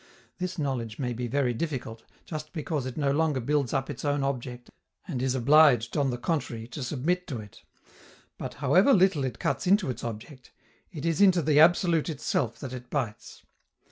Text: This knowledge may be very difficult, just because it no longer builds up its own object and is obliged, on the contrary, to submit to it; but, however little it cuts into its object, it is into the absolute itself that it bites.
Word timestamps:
This 0.39 0.57
knowledge 0.57 0.97
may 0.97 1.13
be 1.13 1.27
very 1.27 1.53
difficult, 1.53 2.01
just 2.25 2.53
because 2.53 2.87
it 2.87 2.97
no 2.97 3.11
longer 3.11 3.39
builds 3.39 3.71
up 3.71 3.87
its 3.87 4.03
own 4.03 4.23
object 4.23 4.71
and 5.07 5.21
is 5.21 5.35
obliged, 5.35 5.95
on 5.95 6.09
the 6.09 6.17
contrary, 6.17 6.65
to 6.69 6.81
submit 6.81 7.27
to 7.27 7.39
it; 7.39 7.61
but, 8.39 8.55
however 8.55 8.93
little 8.93 9.23
it 9.23 9.37
cuts 9.37 9.67
into 9.67 9.91
its 9.91 10.03
object, 10.03 10.49
it 10.91 11.05
is 11.05 11.21
into 11.21 11.43
the 11.43 11.59
absolute 11.59 12.09
itself 12.09 12.57
that 12.61 12.73
it 12.73 12.89
bites. 12.89 13.43